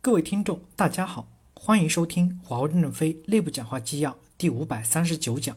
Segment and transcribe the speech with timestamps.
[0.00, 5.56] 各位听众，大家好，欢迎收听华为任正非内部讲话纪要第五百三十九讲，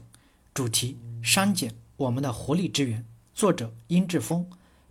[0.51, 3.05] 主题：删减我们的活力之源。
[3.35, 4.49] 作者：殷志峰。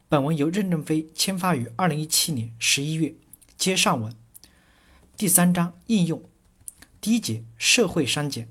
[0.09, 3.13] 本文由任正非签发于二零一七年十一月。
[3.59, 4.15] 接上文，
[5.17, 6.23] 第三章应用。
[7.01, 8.49] 第一节：社会删减。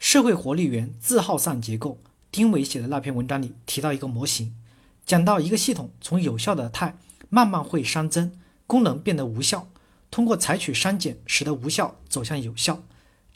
[0.00, 2.00] 社会活力源自耗散结构。
[2.32, 4.52] 丁伟写的那篇文章里提到一个模型，
[5.06, 6.98] 讲到一个系统从有效的态
[7.30, 8.32] 慢慢会熵增，
[8.66, 9.68] 功能变得无效。
[10.10, 12.84] 通过采取删减，使得无效走向有效，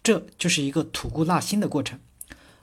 [0.02, 1.98] 这就是一个吐故纳新的过程。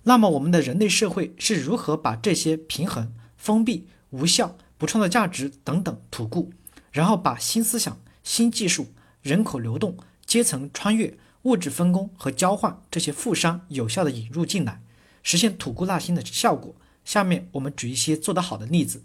[0.03, 6.51] 那么，我们的人类社会是如何把这些平衡、封闭、无效、不创造价值等等吐故，
[6.91, 8.87] 然后把新思想、新技术、
[9.21, 14.81] 人口流动、阶层穿越、物质分工和交换这些负商有效的引入进来，
[15.21, 16.73] 实现吐故纳新的效果？
[17.03, 19.03] 下面我们举一些做得好的例子。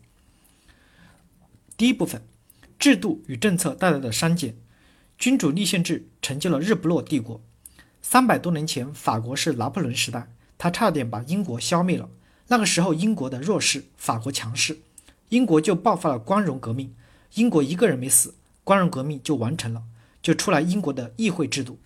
[1.77, 2.23] 第一部分，
[2.79, 4.57] 制度与政策带来的删减。
[5.23, 7.41] 君主立宪制成就了日不落帝国。
[8.01, 10.27] 三百多年前，法国是拿破仑时代，
[10.59, 12.09] 他差点把英国消灭了。
[12.49, 14.81] 那个时候，英国的弱势，法国强势，
[15.29, 16.93] 英国就爆发了光荣革命。
[17.35, 18.35] 英国一个人没死，
[18.65, 19.85] 光荣革命就完成了，
[20.21, 21.79] 就出来英国的议会制度，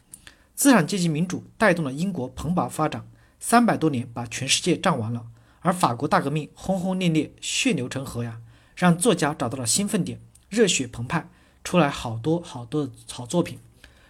[0.55, 3.07] 资产阶级民主带动了英国蓬勃发展。
[3.39, 5.27] 三百多年把全世界占完了，
[5.61, 8.41] 而法国大革命轰轰烈烈，血流成河呀，
[8.75, 11.29] 让作家找到了兴奋点，热血澎湃。
[11.67, 13.59] 出来好多好多的好作品，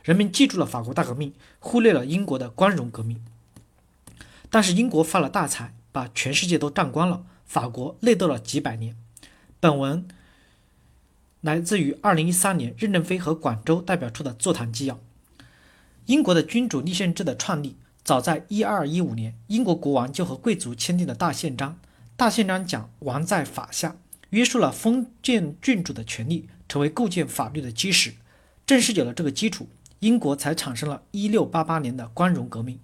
[0.02, 3.24] 人们记住了法国大革命，忽略了英国的光荣革命。
[4.50, 8.94] 但是英国发了大财，把全世界都占光了，法国内斗了几百年。
[9.58, 10.06] 本文
[11.40, 15.00] 来自于二零一三年任正非和广州代表处的座谈纪要。
[16.04, 21.78] 英国的君主立宪制的创立，早在一二一五年，英国国王就和贵族签订了大宪章。
[22.18, 23.96] 大宪章讲王在法下，
[24.28, 26.50] 约束了封建郡主的权利。
[26.68, 28.14] 成为构建法律的基石，
[28.66, 29.68] 正是有了这个基础，
[30.00, 32.80] 英国才产生了1688年的光荣革命。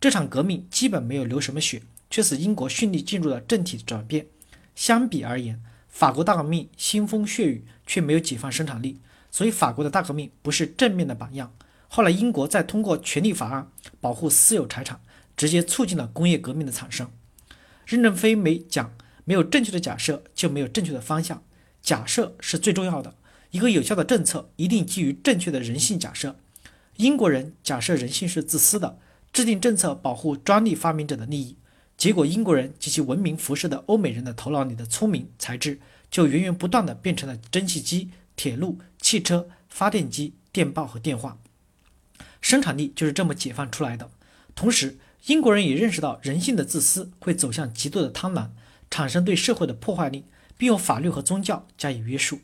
[0.00, 4.26] 这场革命基本没有流什么血，却使英国顺利进入了政体转变。
[4.74, 9.00] 相比而言，法国大革命腥风血雨，却没有解放生产力，
[9.30, 11.54] 所以法国的大革命不是正面的榜样。
[11.88, 15.00] 后来，英国再通过权利法案保护私有财产，
[15.36, 17.08] 直接促进了工业革命的产生。
[17.86, 21.44] 任正非没讲，没有正确的假设，就没有正确的方向。
[21.80, 23.14] 假设是最重要的。
[23.54, 26.34] 一个有效的政策一定基于正确的人性假设。
[26.96, 28.98] 英国人假设人性是自私的，
[29.32, 31.56] 制定政策保护专利发明者的利益，
[31.96, 35.78] 结果英国人及其文明辐射的欧美人的头脑里的聪明才智，
[36.10, 41.38] 就源源不断的变成了蒸汽机、铁路、汽车、发电机、电报和电话。
[42.40, 44.10] 生产力就是这么解放出来的。
[44.56, 48.48] 同时，英国人也认识到人性的自私会走向极度的贪婪，
[48.90, 50.24] 产生对社会的破坏力，
[50.58, 52.40] 并用法律和宗教加以约束。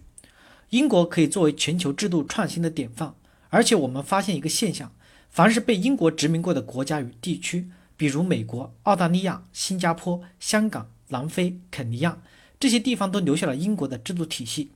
[0.71, 3.15] 英国可以作为全球制度创新的典范，
[3.49, 4.93] 而且我们发现一个现象：
[5.29, 12.19] 凡是被英国殖民过的国家与地区，比如美国、澳大利亚、新加坡、香港、南非、肯尼亚
[12.61, 14.71] 这些地方，都留下了英国的制度体系。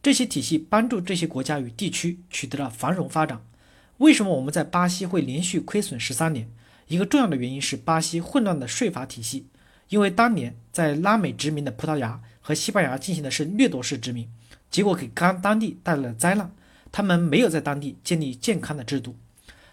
[0.00, 3.44] 这些体系帮助这些国家与地区取得了繁荣发展。
[3.98, 6.48] 为什么我们在巴西会连续亏损十三年？
[6.86, 9.46] 一个重要的原因是巴西混乱的税法体系，
[9.88, 14.28] 因为当年在拉美殖民的葡萄牙和西班牙进行的是掠夺式殖民。
[14.70, 16.50] 结果给当当地带来了灾难，
[16.92, 19.16] 他们没有在当地建立健康的制度。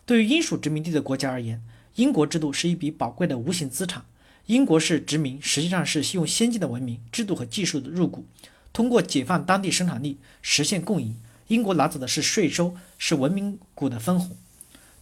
[0.06, 1.62] 对于英属殖民地的国家而言，
[1.96, 4.04] 英国制度是一笔宝贵的无形资产。
[4.48, 8.26] 英国式殖民实际上是用先进的文明、制度和技术的入股，
[8.72, 11.16] 通过解放当地生产力实现共赢。
[11.48, 14.38] 英国拿走的是税收，是文明股的分红。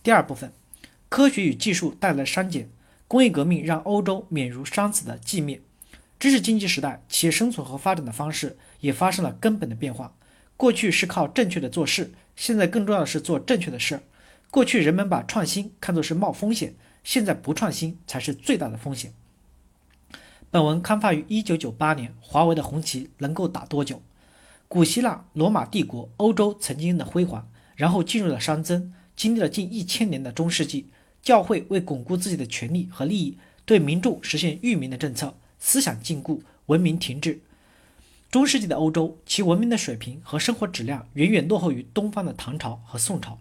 [0.01, 0.51] 第二部分，
[1.09, 2.69] 科学与技术带来删减。
[3.07, 5.61] 工业革命让欧洲免如伤死的寂灭。
[6.25, 10.15] 知识经济时代，企业生存和发展的方式也发生了根本的变化。
[10.57, 14.01] 过去是靠正确的做事，现在更重要的是做正确的事儿。
[14.49, 19.13] 过去人们把创新看作是冒风险，现在不创新才是最大的风险。
[20.49, 22.11] 本文刊发于一九九八年。
[22.19, 24.01] 华为的红旗能够打多久？
[24.67, 30.87] 古希腊、罗马帝国、欧洲曾经的辉煌，然后进入了熵增，经历了近一千年的中世纪。
[31.21, 35.37] 教会为巩固自己的权利和利益，对民众实现育民的政策。
[35.67, 37.41] 思想禁锢，文明停滞。
[38.29, 43.39] 中世纪的欧洲，其文明的水平和生活质量远远落后于东方的唐朝和宋朝。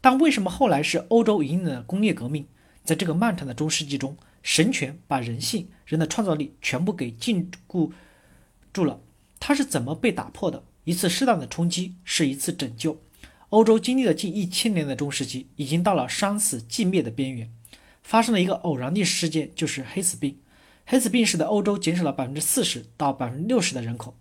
[0.00, 2.46] 但为什么后来是欧洲引领了工业革命？
[2.82, 7.92] 在这个漫长的中世纪中，神权把人性、人的创造力全部给禁锢
[8.72, 8.98] 住了。
[9.38, 10.64] 它是怎么被打破的？
[10.84, 12.98] 一次适当的冲击是一次拯救。
[13.50, 17.52] 欧洲经历了近一千年的中世纪，已经到了生死寂灭的边缘。
[18.02, 20.38] 发生了一个偶然历史事件，就是黑死病。
[20.84, 24.14] 黑死病使得欧洲减少了百分之四十到百分之六十的人口，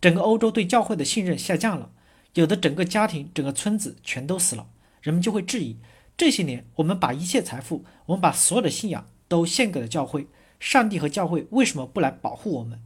[0.00, 1.90] 整个欧洲对教会的信任下降了。
[2.34, 4.68] 有的整个家庭、整个村子全都死了，
[5.00, 5.76] 人们就会质疑：
[6.16, 10.26] 这些年我们把一切财富，我们把所有的信仰都献给了教会，
[10.60, 12.80] 上帝和教会为什么不来保护我们？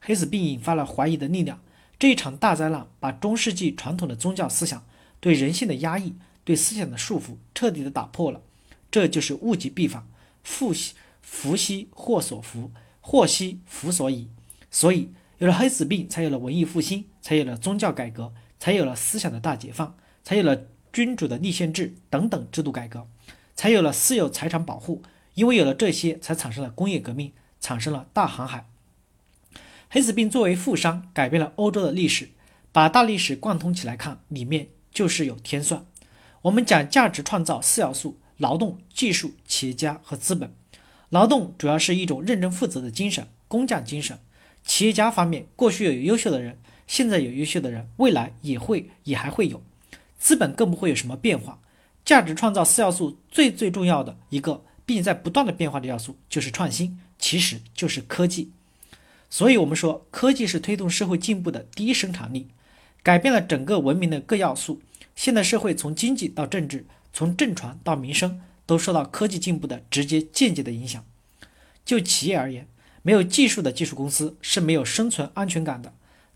[0.00, 1.60] 黑死病引发了怀疑的力量，
[1.98, 4.84] 这一场大灾难把中世纪传统的宗教思想
[5.20, 6.14] 对人性的压抑、
[6.44, 8.40] 对思想的束缚彻底的打破了。
[8.90, 10.08] 这就是物极必反，
[10.42, 10.94] 福兮
[11.30, 12.70] 福兮祸所伏，
[13.00, 14.28] 祸兮福所倚。
[14.70, 23.06] 所以有了黑死病，才有了文艺复兴，才有了宗教改革，才有了思想的大解放，才有了君主的立宪制等等制度改革，
[23.54, 25.02] 才有了私有财产保护。
[25.34, 28.66] 因为有了这些，才产生了工业革命，产生了大航海。
[29.88, 32.30] 黑死病作为富商，改变了欧洲的历史。
[32.72, 35.86] 把大历史贯通起来看，里面就是有天算。
[36.42, 40.52] 我们讲价值创造四要素：劳动、技术、企业家和资本。
[41.10, 44.18] 劳动主要是一种认真负责的精神，工匠精神。
[44.64, 49.62] 企业家方面，过去有优秀的人，现在有优秀的人，未来也会也还会有。
[50.18, 51.60] 资本更不会有什么变化。
[52.04, 58.50] 价值创造四要素最最重要的一个，并且在不断的变化的要素就是创新，其实就是科技。
[59.30, 62.48] 所以，我们说科技是推动社会进步的第一生产力，
[63.02, 64.80] 改变了整个文明的各要素。
[65.14, 71.02] 现代社会从经济到政治，从政传到民生，都受到科技进步的直接、间接的影响。
[71.86, 72.68] 就企业而言，
[73.00, 75.94] 没有技术的技术公司是没有生存安全感的，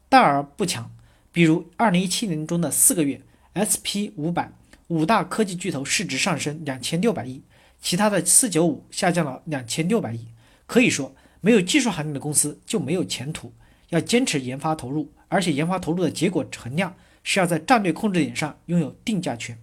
[0.08, 0.90] 大而不强。
[1.31, 3.20] 比如，二零一七年中的四个月
[3.52, 4.50] ，SP 五百
[4.88, 7.43] 五大科技巨头市值上升两千六百亿，
[7.82, 10.26] 其他的四九五下降了两千六百亿。
[10.67, 11.14] 可以说。
[11.44, 13.52] 没有技术含量的公司就没有前途。
[13.88, 16.94] 要坚持研发投入，而且研发投入的结果衡量
[17.25, 19.58] 是要在战略控制点上拥有定价权。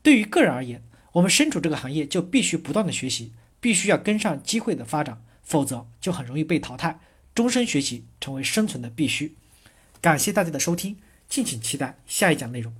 [0.00, 0.80] 对于个人而言，
[1.12, 7.00] 我们身处这个行业就必须不断的学习，必须要跟上机会的发展，否则就很容易被淘汰。
[7.34, 9.34] 终身学习成为生存的必须。
[10.00, 10.96] 感谢大家的收听，
[11.28, 12.74] 敬请期待下一讲内容。